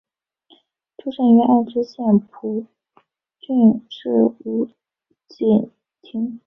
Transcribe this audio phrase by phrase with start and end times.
[0.97, 2.65] 出身于爱知县蒲
[3.39, 4.67] 郡市五
[5.27, 5.69] 井
[6.01, 6.39] 町。